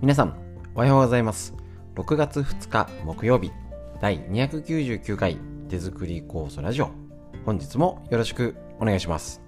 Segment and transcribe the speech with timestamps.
[0.00, 0.36] 皆さん、
[0.76, 1.54] おはようございます。
[1.96, 3.50] 6月2日木曜日、
[4.00, 6.90] 第299回手作り酵素ラジオ。
[7.44, 9.42] 本日もよろしくお願いします。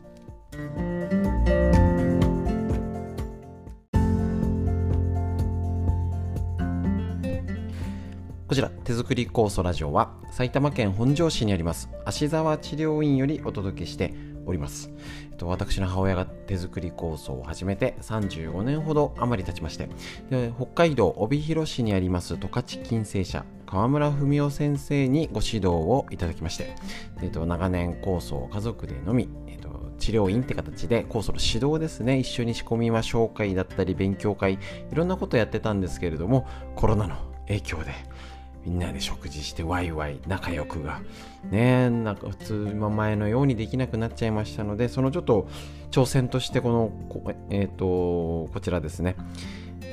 [8.49, 14.13] こちら、手作り酵素ラジオは埼玉県本庄市にあります芦沢治療院よりお届けして
[14.51, 14.91] おります。
[15.31, 19.89] えっと、私の母親が手作り酵素を始めて35年ほど余り経ちまして、
[20.57, 26.75] 北海道帯広市にあります十勝金星社川村文夫先生にご指導をいただきまして、
[27.23, 34.59] えっと、長年酵素を家族で飲み、えっと、治療院って形で酵素の指導ですね、一緒に仕込みは紹介だったり勉強会、い
[34.93, 37.93] ろんなことやってたんですけれども、コロナの影響で、
[38.65, 41.01] みんなで食事してワイワイ仲良くが。
[41.51, 45.49] ねなんか普通今前のようにできなくなっちゃいましたのでそのちょっと
[45.91, 46.93] 挑戦としてこの
[47.49, 49.17] えっ、とこちらですね。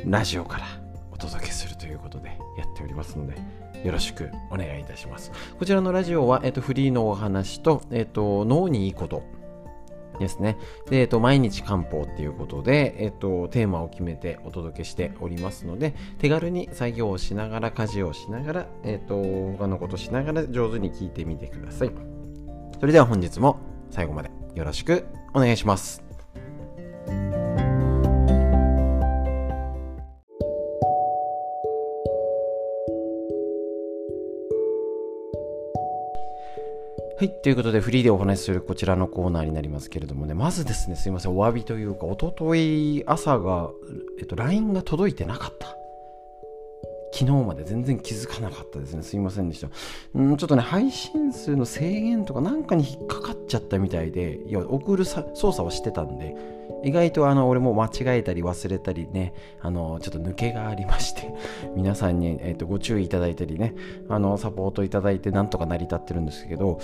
[0.05, 0.65] ラジオから
[1.11, 3.35] お届けするということでやっておりますので
[3.83, 5.31] よろしくお願いいたします。
[5.57, 9.36] こちらのラジオは、えっとフリーのお話と,、えっと脳にいいこと。
[10.19, 10.57] ですね。
[10.89, 19.21] で、えっと、毎日漢方っていうことで、えっと、テーマを決めてお届けしておりますので、手軽に作業をしながら、家事をしながら、えっと、
[19.57, 21.91] 他のことしながら上手に聞いてみてください。
[22.79, 23.57] それでは本日も
[23.89, 26.06] 最後までよろしくお願いします。
[37.19, 37.31] はい。
[37.31, 43.71] ということで、フリーでお話しするこちらのコーナーになりますけれどもね、まずですね、すいません、お詫びというか、おととい朝が、
[44.19, 45.75] えっと、LINE が届いてなかった。
[47.11, 49.01] 昨日まで全然気づかなかったですね。
[49.01, 49.69] すいませんでした。
[50.13, 53.16] うん、ちょっとね、配信数の制限とかなんかに引っか
[53.47, 56.35] ちゃったみたいで、いや、送る操作はしてたんで、
[56.83, 61.33] 意外とあの、俺も間違えたり忘れたりね、あの、ちょっと抜けがありまして、
[61.75, 63.73] 皆さんに、えっとご注意いただいたりね、
[64.09, 66.79] あの、サポートいただいてなんとか成り立ってるんですけど、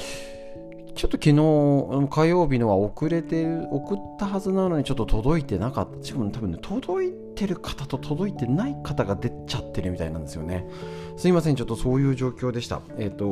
[0.95, 6.03] ちょっと昨日火曜日のは遅れて送ったはずなのにちょっと届いてなかった。
[6.03, 10.67] しかも多分ね届いてる方と届いてない方が出ちゃってるみたいなんですよね。
[11.17, 12.81] すいませんちょっとそういう状況でした。
[12.97, 13.25] えっ、と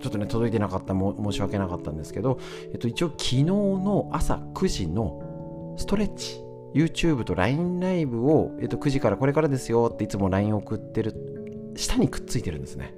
[0.00, 2.38] ちょっとね届いてなかったも申し訳なかったんですけど、
[2.72, 6.40] えっと一応昨日の朝9時のストレッチ
[6.74, 11.14] YouTube と LINE ライブを、えっと9時からこれからですよっていつも LINE 送ってる
[11.76, 12.94] 下にくっついてるんですね。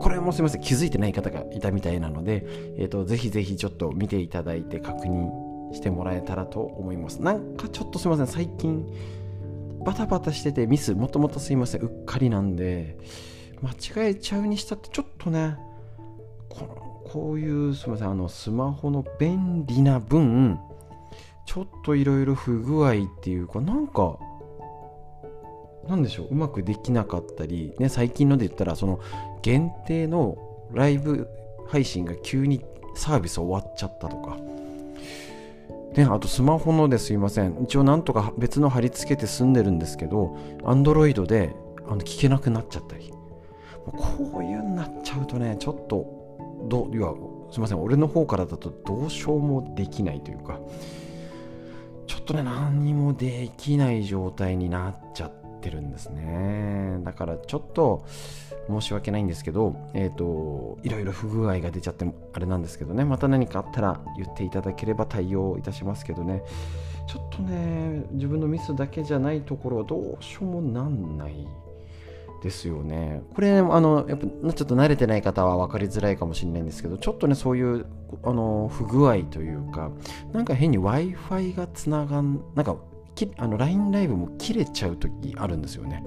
[0.00, 2.46] これもすみません気づいてない方がいたみたいなので、
[2.78, 5.28] えーと、ぜひぜひちょっと見ていただいて確認
[5.74, 7.20] してもらえたらと思います。
[7.20, 8.86] なんかちょっとすみません最近
[9.84, 12.98] バタバタしててミスもともとすいませんうっかりなんで
[13.62, 13.70] 間
[14.06, 15.56] 違えちゃうにしたってちょっとね
[16.50, 20.60] このこういうすみませんあのスマホの便利な分
[21.46, 24.18] ちょっといろいろ不具合っていうかなんか
[25.88, 29.00] なんでしょううまくできなかったり、ね、最近ので言ったらその
[29.42, 30.36] 限定の
[30.72, 31.28] ライブ
[31.68, 34.36] 配信が急にサービス終わっちゃったとか、
[35.94, 37.62] ね、あとスマホのですいません。
[37.64, 41.54] 一応なんとか別の貼り付けて済んでるんですけど Android で
[41.88, 43.12] あの聞けなくなっちゃったり。
[43.86, 46.19] こういうになっちゃうとねちょっと
[46.68, 47.08] どういや
[47.50, 50.60] すいません俺の方からだとどうしようもできないというか
[52.06, 56.98] ちょっとね何にもできない状態になっちゃってるんですね。
[57.04, 58.04] だからちょっと
[58.68, 66.42] 申し訳ないんですけどえっ、ー、といろいろ不具合が出ちゃってあれなんですけどねまた何かあったら言っていただければ対応いたしますけどね。
[67.06, 71.48] ちょっとね自分のミスだけじゃないところはどうしようもなんない
[72.42, 73.22] ですよね。
[73.34, 77.86] これ、あの、やっぱ、ちょっと慣れてない方は分かりづらいかもしれないんですけど、ちょっとね、そういう、
[78.22, 79.90] あの、不具合というか、
[80.32, 82.76] なんか変に Wi-Fi がつながん、なんか
[83.14, 86.04] きあの LINE ライブも切れちゃう時あるんですよね。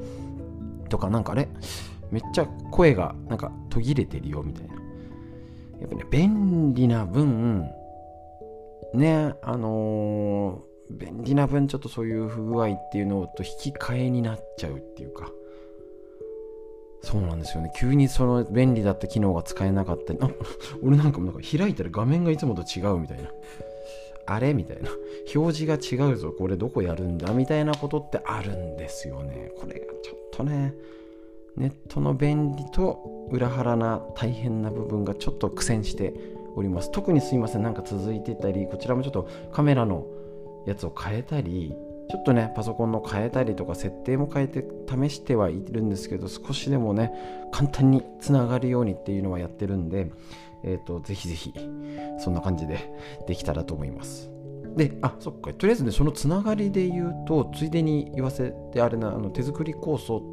[0.89, 1.47] とか、なんかあれ
[2.11, 4.75] めっちゃ声がなんか途切れてるよみたいな。
[5.81, 7.69] やっぱね、便利な分、
[8.93, 15.29] ね、あのー、便利な分ちょっとそういう不具合っていうのと引き換えになっちゃうっていうか。
[17.03, 17.72] そうなんですよね。
[17.78, 20.29] 急にその便利だった機能が使えなかったり、あ
[20.82, 23.29] 俺なんかもなんか開いたら画面がいつもと違うみたいな。
[24.26, 24.90] あれみたいな。
[25.35, 26.32] 表示が違うぞ。
[26.32, 27.34] これどこやるんだ？
[27.34, 29.52] みたいなことってあるんですよね。
[29.59, 30.73] これがちょっとね、
[31.58, 36.14] ネットの便利と裏腹な大変な部分がちょっと苦戦して
[36.56, 36.90] おります。
[36.91, 37.64] 特にすいません。
[37.64, 40.08] なんか続いてたり、こちらもちょっとカメラの
[40.66, 41.76] やつを変えたり、
[42.13, 47.11] ちょっとね、パソコンの変えたりとか、設定も変えて試してはいるんですけど、少しでもね、
[47.51, 50.11] 簡単につながるようにっていうのはやってるんで、
[50.63, 51.55] えっ、ー、と、ぜひぜひ、
[52.19, 52.93] そんな感じで
[53.25, 54.29] できたらと思います。
[54.77, 60.23] であそっかとりあえずねそのつながりで言うとついでに言わせてあれなあの手作り酵素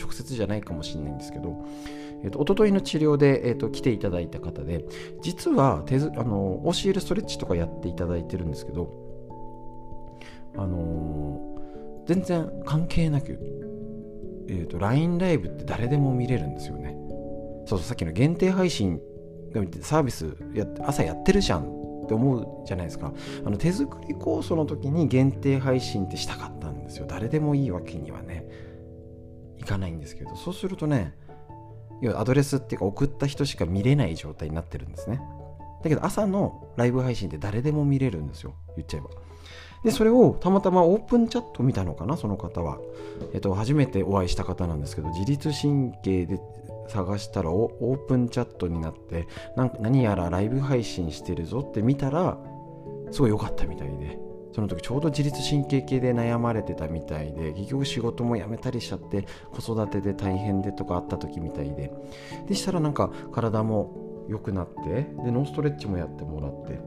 [0.00, 1.64] 直接じゃないかもしれないんですけど、
[2.22, 4.84] えーと、一昨日の治療で、えーと、来ていただいた方で
[5.20, 9.07] 実は手ずあの OCL ストレッチとかやっていただいてるんですけど
[10.58, 13.38] あのー、全然関係なく、
[14.48, 16.96] えーと、LINE ライブって誰でも見れるんですよね。
[17.66, 19.00] そうそうさっきの限定配信
[19.52, 23.12] が見てサービスや朝やってるじゃんって思うじゃないですか。
[23.44, 27.06] あの手作り酵素の時に限定配信ってしたかったんですよ。
[27.06, 28.46] 誰でもいいわけにはね
[29.58, 30.34] いかないんですけど。
[30.34, 31.14] そうするとね
[32.00, 35.20] 要はアドレスっていうか送った人しか見れない状態になってるんですね。
[35.82, 38.54] だけど朝のライブ配信って誰でも見れるんですよ。
[38.76, 39.10] 言っちゃえば。
[39.84, 42.78] でそれをたまたまオープンチャット見たのかなその方は、
[43.32, 46.40] えっと、初めてお会いした方なんですけど自律神経で
[46.88, 49.26] 探したらオープンチャットになって
[49.78, 52.38] 何やらライブ配信してるぞって見たら
[53.10, 54.18] すごい良かったみたいで。
[54.58, 61.92] その時ちょうど自律神経系で悩まれてたみたいで結局仕事も辞めたりしちゃって子育てで大変でとかあった時みたいで。
[62.48, 66.80] でしたらなんか体も良くなってでノーストレッチもやってもらって。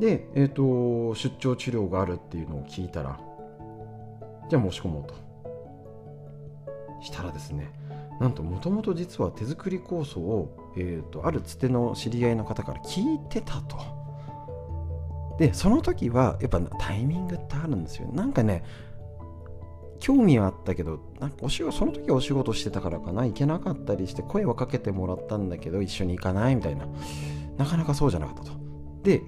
[0.00, 3.20] で、えーと、出張治療があるっていうのを聞いたら
[4.48, 5.14] じゃあ申し込もうと
[7.02, 7.72] したらですね
[8.20, 13.76] なんともともと実は手作り酵素を、えーと、あるつての知り合いの方から聞いてたと。
[15.38, 18.08] でその時はやっぱタイミングってあるんですよ。
[18.12, 18.62] なんかね
[19.98, 26.86] 興味はあったけどなんかお仕事その時お仕事してたからかな行けなかったりして声はかけてもらったんだけど一緒に行かないみたいな
[27.56, 28.52] なかなかそうじゃなかったと。
[29.02, 29.22] で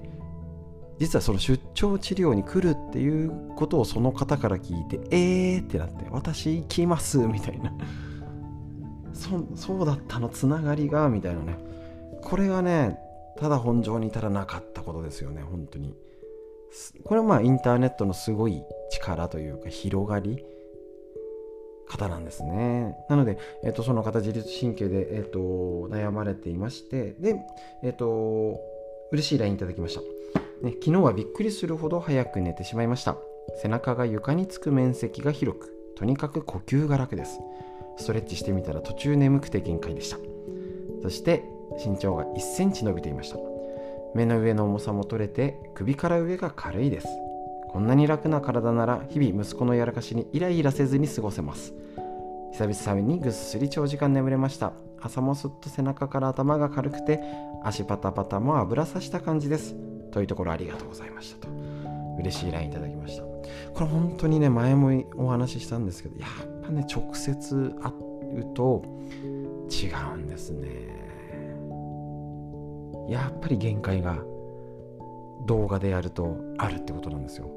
[0.99, 7.73] 実はその出張治療に来るっていうことをその方から聞いてえーってなって私行きますみたいな。
[9.12, 11.58] そそうだったのつながりがみたいなね。
[12.23, 12.99] これがね
[13.37, 15.94] ただ本情に至らなかったことですよね本当に。
[17.05, 20.44] これはまあインターネットのすごい力というか広がり
[21.87, 22.96] 方なんですね。
[23.08, 25.38] なので、えー、とその方自律神経で、えー、と
[25.88, 27.37] 悩まれていましてで
[27.82, 28.61] えっ、ー、と
[29.12, 30.00] 嬉しい LINE いただきました、
[30.64, 33.19] ね、昨日はびっくりするほど早く寝てしまいました。
[33.61, 37.38] 背中が床につく面積が広くとにかく呼吸が楽です。
[37.99, 40.16] ストレッチしてみたら途中眠くて限界でした。
[41.02, 41.44] そして
[41.84, 43.37] 身長が1センチ伸びていました。
[44.14, 47.08] 目の上の重さも取れて首から上が軽いです。
[47.69, 51.75] こんなに楽な体なら日々息子のやらかしにイライラせずに過ごせます。
[52.52, 54.72] 久々にぐっすり長時間眠れました。
[54.99, 57.20] 朝もすっと背中から頭が軽くて
[57.62, 59.76] 足パタパタも油さした感じです。
[60.14, 61.52] というところありがとうございましたと。
[62.20, 63.25] 嬉しい LINE いただきました。
[63.25, 67.90] これ本当にね前もお話ししたんですけどやっぱね直接会
[68.37, 68.84] うと
[69.69, 70.69] 違うんですね。
[73.08, 74.19] やっぱり限界が
[75.46, 77.50] 動画でやるとあるってことなんですよ。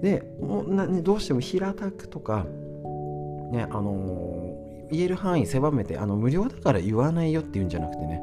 [0.00, 2.46] でもうなどうしても平たくとか
[3.50, 8.22] ねあのー、言える範囲狭めてあの無料だから言わないよっていうんじゃなくてね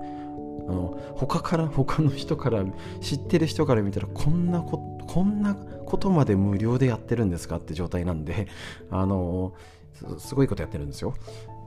[0.69, 2.63] あの他から他の人から
[3.01, 8.47] 知ってる人から見たらこんなここんなことまで無料でやってるんですかって状態なんで
[8.91, 9.53] あの
[10.19, 11.15] すごいことやってるんですよ。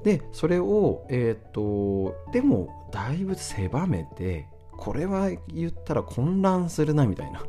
[0.04, 4.46] でそれをえっ、とでもだいぶ狭めて
[4.76, 7.42] これは言ったら混乱するなみたいな。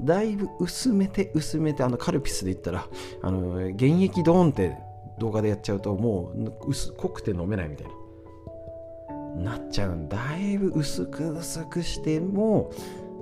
[0.00, 2.88] だいぶ薄めて薄めてあのカルピスで言ったら
[3.22, 4.76] あの原液ドーンって
[5.20, 7.92] 動画でやっちゃうともう薄濃くて飲めないみたいな。
[9.36, 12.70] なっちゃうんだいぶ薄く薄くしても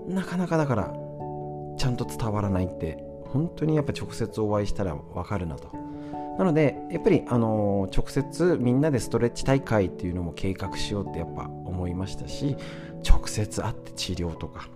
[0.07, 0.95] なかなかだから
[1.79, 5.71] ちゃんと伝わらないって本当にやっぱ直接お会いしたら分かるなと。
[6.39, 12.57] なのでやっぱりあの直接みんなでストレッチ大会っていうのも計画しようってやっぱ思いましたし
[13.07, 14.69] 直接会って治療とか。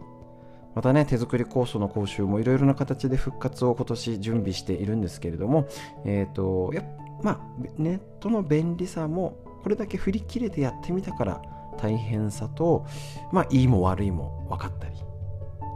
[0.74, 5.66] またね手作り酵素の講習もいろいろな形で復活を今年準備しているんですけれども
[6.04, 6.82] えっ、ー、とや
[7.22, 7.40] まあ
[7.78, 11.42] ネットの便利さもこれだけ振り切れてやってみたから
[11.76, 12.86] 大変さと
[13.32, 14.94] まあいいも悪いも分かったり。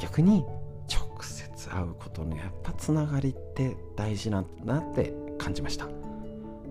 [0.01, 0.45] 逆に
[0.89, 5.89] 直接会うことのやっぱつながりって大事なんだなって感じました。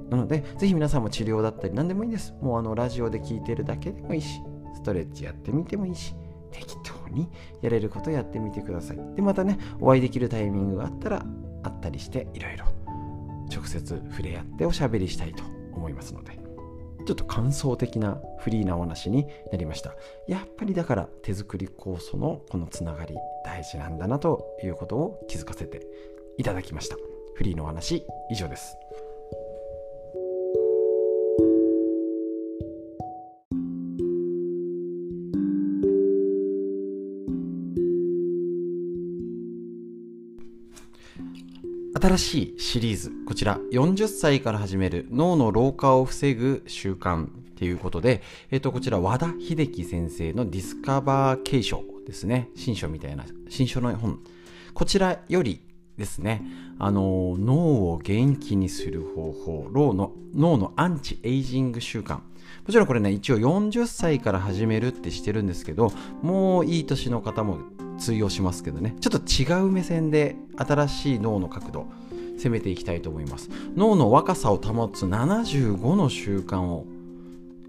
[0.09, 2.33] なのでぜひ皆さんも治療だったり何でもいいです。
[2.39, 4.39] もうあのラジオで聞いてるだけでもいいし
[4.75, 6.15] ストレッチやってみてもいいし
[6.51, 7.27] 適当に
[7.61, 8.97] やれることやってみてください。
[9.17, 11.25] でまたねお会いできるタイミングがあったら
[11.63, 12.63] あったりしていろいろ
[13.53, 16.48] 直接触れ合っておしゃべりしたいと思いますので。
[17.05, 19.95] ちょっと感想的なフリーなお話になりました。
[20.27, 25.81] やっぱりだから手作り酵素のこのつながり大事なんだなということを気づかせて
[26.37, 26.97] いただきました。
[27.35, 28.75] フリーのお話以上です。
[41.99, 47.27] 新しいシリーズこちら40歳から始める脳の老化を防ぐ習慣
[47.57, 52.49] ということで、えっと、こちら和田秀樹先生のディスカバー継承ですね。
[52.55, 54.19] 新書みたいな新書の本。
[54.73, 55.61] こちらより
[55.97, 56.41] ですね、
[56.79, 62.15] あの脳を元気にする方法脳の脳のアンチエイジング習慣。
[62.15, 62.21] も
[62.69, 65.91] ちろんこれね一応40歳から始めるってしてるんですけど
[66.21, 67.59] もういい年の方も
[67.99, 68.95] 通用しますけどね。
[68.99, 71.87] ちょっと違う目線で新しい脳の角度
[72.37, 73.49] 攻めていきたいと思います。
[73.75, 76.85] 脳の若さを保つ75の習慣を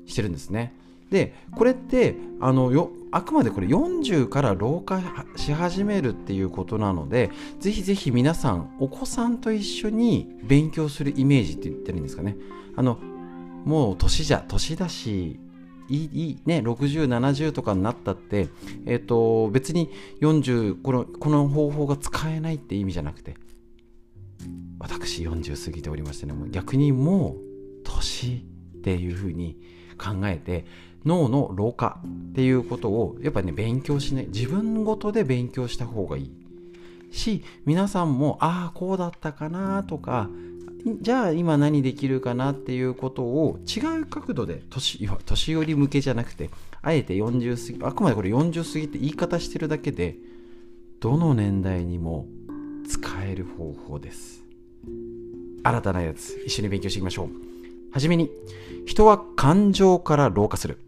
[0.07, 0.73] してるんですね。
[1.11, 5.03] でこれってあのよあくまでこれ40から老化
[5.35, 12.37] し始めるっていうことなのでぜひぜひ皆さんお子さんと一緒に勉強するイメージって言ってるんですかね。
[12.77, 12.99] あの
[13.65, 15.39] もう年じゃ年だし
[15.97, 18.49] いいね60、70とかになったって、
[18.87, 23.37] えーと、別に40このこの方法が使えないって意味じゃなくて
[24.79, 28.47] 私40過ぎておりましてねもう逆にもう年
[28.79, 29.57] っていうふうに
[29.99, 30.65] 考えて
[31.05, 36.33] 脳の老化っていうことをやっぱね勉強しない自分ごとで勉強した方がいい。
[37.13, 40.31] し皆さんもああこうだったかなとか
[41.01, 46.51] じゃあ今何できるかなっていうことを違う角度で年年寄り向けじゃなくて
[46.83, 50.17] あえて40過ぎあくまでこれ40過ぎって言い方してるだけで
[51.01, 52.27] どの年代にも
[52.89, 54.45] 使える方法です。
[55.63, 57.29] 新たなやつ一緒に勉強していきましょう。
[57.93, 58.31] はじめに
[58.87, 60.79] 人は感情から老化する。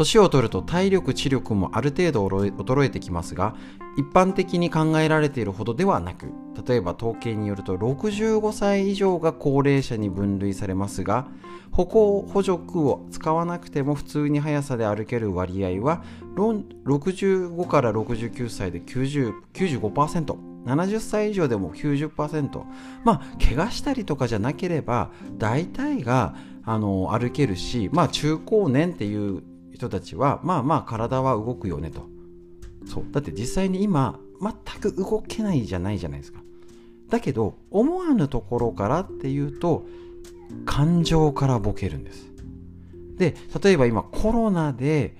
[0.00, 3.54] 年を取ると体力知力もある程度衰えてきますが
[3.98, 6.32] 一般的に考えられているほどではなく
[6.66, 11.26] 例えば統計によると65歳以上が高齢者に分類されますが
[11.70, 16.02] 歩行補助具を使わなくても普通に速さで歩ける割合は
[16.34, 20.50] 65から69歳で90 95%。
[20.64, 22.64] 70歳以上でも90%
[23.02, 29.42] まあ怪我したりとかじゃなければ大体があの歩けるしまあ中高年っていう
[29.80, 32.02] 人たちはまあまあ体は動くよねと。
[32.86, 33.04] そう。
[33.10, 36.40] だって実際に今全く動けないじゃないじゃないですか。
[37.08, 39.84] だけど思わぬところからっていうと
[40.64, 42.30] 感情からボケるんです。
[43.16, 45.16] で例えば今コロナで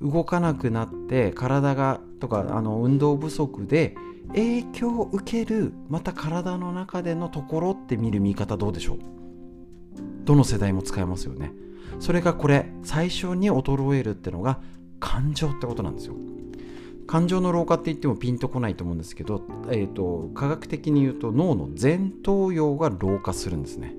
[0.00, 3.96] 動かなくなって体がとかあの運動不足で
[4.28, 8.98] 影響を受けるまた体の中でのところって見る見方どうでしょう？
[10.24, 11.52] どの世代も使えますよね。
[11.98, 14.60] それがこれ最初に衰えるってのが
[15.00, 16.14] 感情ってことなんですよ。
[17.06, 23.94] 感情の老化って言ってもピンとこないと思うんですけど、えーと、科学的に言うと脳の前頭葉が老化するんですね。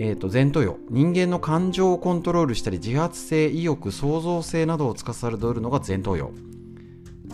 [0.00, 0.76] えーと、前頭葉。
[0.90, 6.30] 人間の感情をコントロールしたり自発性意欲創造性などを司るのが前頭葉。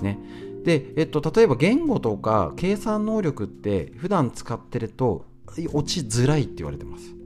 [0.03, 0.19] ね。
[0.65, 5.27] で、えっと、例えば言語とか計算能力って普段使ってると
[5.73, 7.18] 落ちづらいって言われてます。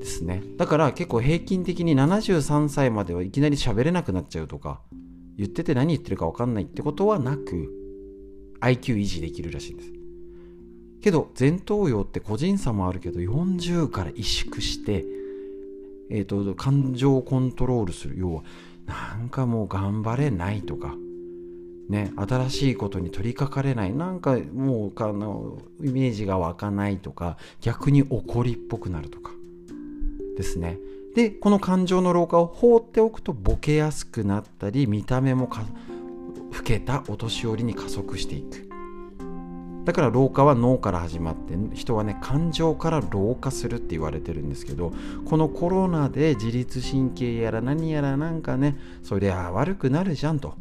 [0.00, 0.42] ですね。
[0.56, 4.80] だから結構平均的に73歳まではいきなり喋れなくなっちゃうとか
[5.36, 7.70] 言ってて何言ってるか分かんないってことはなく
[8.60, 9.92] IQ 維持できるらしいんです。
[11.02, 15.04] けど前頭葉って個人差もあるけど40から萎縮して
[16.10, 18.18] えっ、ー、と感情をコントロールする。
[18.18, 18.42] 要は
[18.86, 20.96] なんかもう頑張れないとか
[21.90, 23.92] ね、新しいことに取りかかれない。
[23.92, 29.32] なんかもうあのイメージが湧かないとか逆に怒りっぽくなるとか。
[30.40, 30.78] ですね。
[31.14, 35.50] でこの感情の老化を放っておくとボケやすくなったり見た目も
[36.52, 38.68] 老けたお年寄りに加速していく。
[39.84, 44.92] だから老化は脳から始まって人はね感情から老化するって言われてるんですけど
[45.24, 50.54] このコロナで自律神経やら何やらなんかねそりゃ悪くなるじゃんと。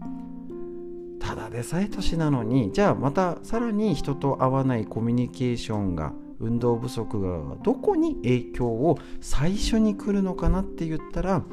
[1.20, 11.43] ただでさえ年なのにじゃあまたさらに人と会わないコミュニケーションが運動不足がどこに影響を最初に来るのかなって言ったら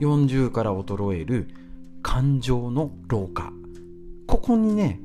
[0.00, 1.48] 40から衰える
[2.02, 3.52] 感情の老化。
[4.26, 5.00] ここにね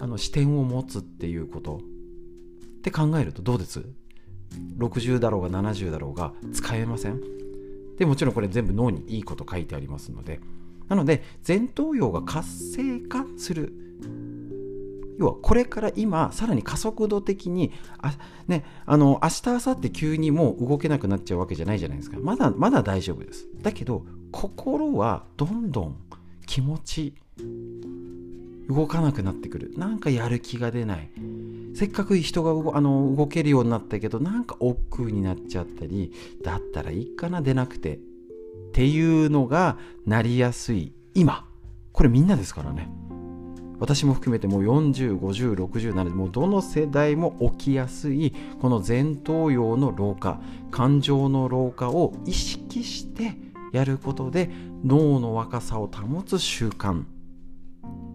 [0.00, 1.76] あの視点を持つっていうこと。
[1.76, 1.80] っ
[2.82, 3.84] て考えるとどうです
[4.78, 7.20] ？60だろうが70だろうが使えません？
[7.96, 10.40] でもちろんこれ全部脳にいいこと書いてありますので。
[10.88, 13.72] なので前頭葉が活性化する。
[15.22, 18.12] 要はこれから今さらに加速度的にあ
[18.48, 22.18] ねあの明日明後日急にもう動けなくなっちゃうわけじゃないじゃないですか。
[22.20, 23.46] まだまだ大丈夫です。
[23.62, 25.96] だけど心はどんどん
[26.46, 27.14] 気持ち
[28.68, 29.72] 動かなくなってくる。
[29.76, 31.08] なんかやる気が出ない。
[31.76, 36.12] せっかく人が動あの動けるようになったけどなんか億劫になっちゃったり
[36.42, 37.96] だったらいいかな出なくて。
[37.96, 39.76] っていうのが
[40.06, 41.46] なりやすい今。
[41.92, 42.88] これみんなですからね。
[43.82, 53.34] 私も含めてもう405060なのでもうどの世代も起きやすいこの前頭葉の老化感情の老化を意識して
[53.72, 54.50] やることで
[54.84, 57.02] 脳の若さを保つ習慣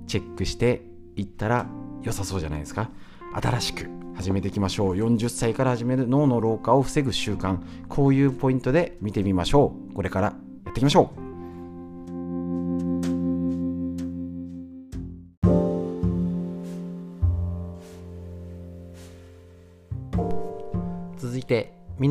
[0.08, 0.84] チェックして
[1.18, 1.68] いったら
[2.02, 2.90] 良さそうじゃないですか。
[3.34, 4.96] 新しく始めていきましょう。
[4.96, 7.60] 40歳から始める脳の老化を防ぐ習慣
[7.90, 9.94] こういうポイントで見てみましょう。
[9.94, 11.27] これからやっていきましょう。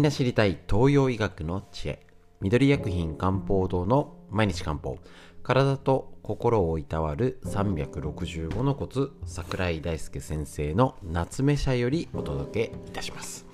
[0.06, 2.06] な知りたい東洋医学の知恵。
[2.40, 4.98] 緑薬品漢方堂の毎日漢方。
[5.42, 13.46] 体と心をいたわる365のコツ桜井大輔先生の夏目社よりお届けいたします。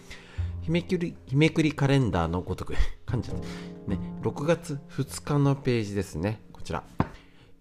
[0.60, 2.74] 日めくり日めくりカレンダーのごとく
[3.06, 3.36] 噛んじゃっ
[3.86, 3.90] た。
[3.90, 6.42] ね6月2日のページですね。
[6.52, 6.84] こちら。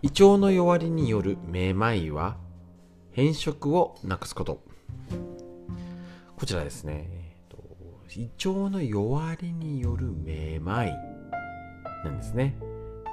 [0.01, 2.36] 胃腸の弱りによるめまいは
[3.12, 4.62] 変色をなくすこと。
[6.36, 7.20] こちらですね。
[8.17, 10.93] 胃腸の弱りによるめまい
[12.03, 12.55] なんですね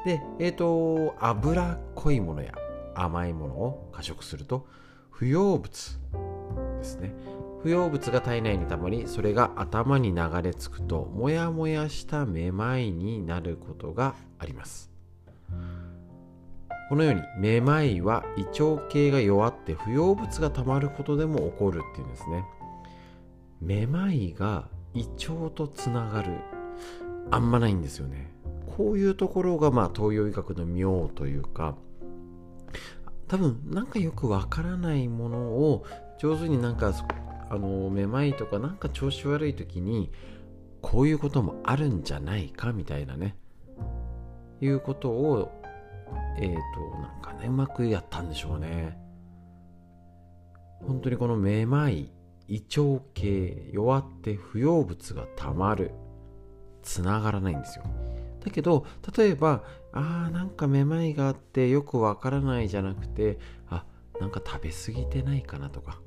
[0.05, 2.53] で、えっ、ー、と、脂っこいものや
[2.95, 4.67] 甘いものを過食すると、
[5.11, 6.01] 不要物
[6.79, 7.13] ですね。
[7.63, 14.91] 不要物が体内にたまり、それが頭に流れ着くと、もやもやしためまいになることがあります。
[16.89, 22.45] このように、めまいは胃腸系が弱って不要物がたまることでも起こるっていうんですね。
[23.61, 26.33] めまいが胃腸とつながる、
[27.31, 28.33] あんまないんですよね。
[28.77, 31.75] こういうところがまあ東洋医学の妙というか
[33.27, 35.85] 多分なんかよくわからないものを
[36.21, 36.93] 上手になんか
[37.51, 40.13] あのめまいとかなんか調子悪い時に
[40.81, 43.37] こういうこともあるんじゃないかみたいなね。
[44.61, 45.51] いうことを
[46.39, 48.97] えっ、ー、となんかねうまくやったんでしょうね。
[50.87, 52.13] 本当にこのめまい
[52.49, 55.93] 胃腸系弱って不要物がたまる。
[56.83, 57.85] つながらないんですよ。
[58.45, 63.85] だけど例えばあーなんかめまいがあってよくわからないじゃなくてあ
[64.21, 66.01] なんか食べ過ぎてないかなとか。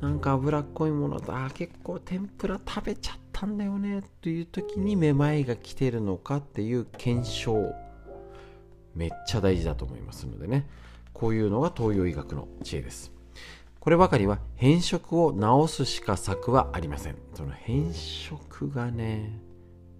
[0.00, 7.74] なんか脂っこいものだあ結構天ぷら食べちゃったんだよねという時にめまいが来てるのかっていう検証。
[8.94, 10.68] めっちゃ大事だと思いますのでね。
[11.12, 13.17] こういうのが東洋医学の知恵です。
[13.80, 17.16] こればかりは変色を治すしか策はありません。
[17.34, 19.40] その変色がね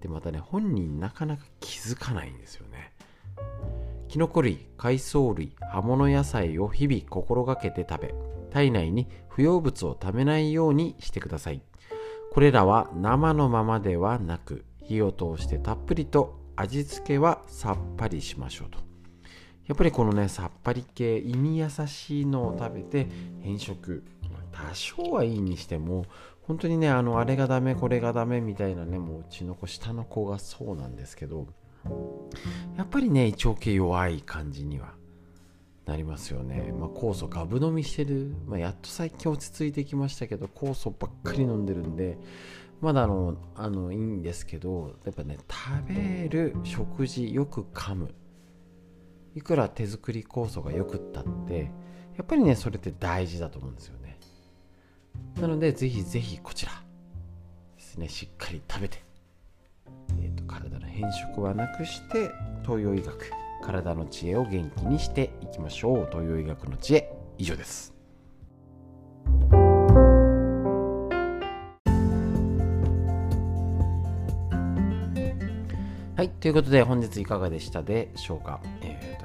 [0.01, 2.93] でまたね本人なかなか気づかないんですよね。
[4.09, 8.15] キノコ類海藻類葉物野菜を日々心がけて食べ
[8.51, 11.63] 体内に不要物をためないようにしてください。
[12.33, 18.88] これらは生のままではなく火を通してたっぷりと味付けはさっぱりしましょうと。
[19.69, 23.07] やっぱりこのねさっぱり系胃に優しいのを食べて
[23.43, 24.03] 変色
[24.51, 26.07] 多少はいいにしても
[26.43, 31.47] 本当にねあのあれがダメこれがダメみたいなねもううちの子下の子がそうなんですけど
[32.77, 34.95] やっぱりね胃腸系弱い感じには
[35.85, 42.19] なりますよね、まあ、酵素ガブ飲みしてる、まあ、やっと最近落ち着いてきましたけど酵素ばっかり飲んでるんで
[42.81, 48.15] まだあのあのいいんですけどやっぱね食べる食事よく噛む。
[49.39, 51.71] いくら手作り酵素がよくったって
[52.17, 54.19] やっぱりねそれって大事だと思うんですよね
[55.41, 56.73] なので、ぜひぜひこちら
[57.77, 59.05] ですね、しっかり食べて、
[60.21, 62.31] えーと、体の変色はなくして、
[62.63, 63.31] 東洋医学、
[63.63, 66.09] 体の知恵を元気にしていきましょう。
[66.11, 67.95] 東洋医学の知恵、以上です。
[76.17, 78.61] はい、ということで本日いかがでしたでしょうか？
[78.83, 79.18] え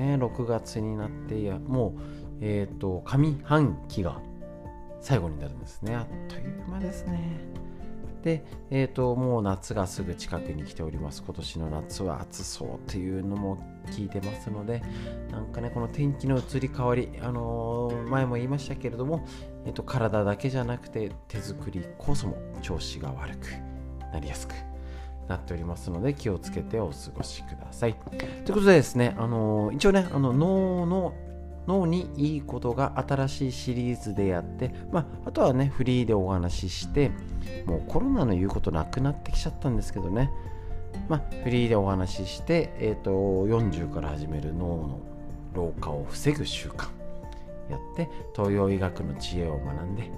[0.00, 2.00] ね、6月になって、いやもう、
[2.40, 4.20] えっ、ー、と、上半期が
[5.00, 5.94] 最後になるんですね。
[5.94, 7.40] あっという間ですね。
[8.22, 11.22] で、えっ、ー、と、もう夏がすぐ近くに来ております。
[11.22, 14.82] 今年の夏は暑そうっていうのも聞いてますので、
[15.30, 19.26] なんかね、この天気の移り変わり、あのー、前も言いましたけれども、
[19.64, 23.48] え、ー、と、体だけじゃなくて手作りこそも調子が悪く
[24.12, 24.54] なりやすく
[25.30, 27.94] なっておりますので気をつけてお過ごしください。
[27.94, 31.14] ということでですね、あの一応ね、あの脳の
[31.66, 37.12] 脳にいいことが新しいシリーズでやって、まあ、あとはねフリーでお話しして
[37.66, 40.30] もうコロナの言うことなくなってきちゃったんですけどね、
[41.08, 45.00] まあ、フリーでお話しして、えーと、40から始める脳の
[45.54, 46.88] 老化を防ぐ習慣
[47.70, 50.10] やって東洋医学の知恵を学んで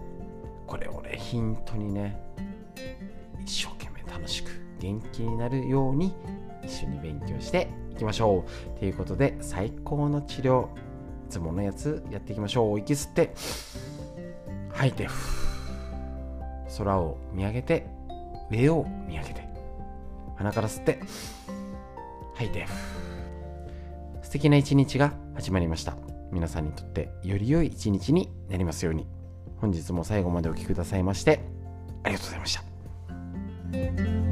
[0.66, 2.18] これをねヒントにね
[3.42, 6.12] 一生懸命楽しく元気になるように
[6.64, 8.44] 一緒に勉強していきましょ
[8.76, 8.78] う。
[8.80, 10.68] ということで最高の治療い
[11.30, 12.80] つものやつやっていきましょう。
[12.80, 13.32] 息吸って
[14.72, 15.08] 吐いて
[16.76, 17.86] 空を見上げて
[18.50, 19.48] 上を見上げて
[20.36, 21.00] 鼻から吸って
[22.34, 22.66] 吐いて
[24.22, 25.96] 素敵な一日が始まりました。
[26.32, 29.06] 皆さんにとってより良い一日になりますように。
[29.58, 31.38] 本日も最後までお聴きくださいまして
[32.02, 34.31] ありがとうございました。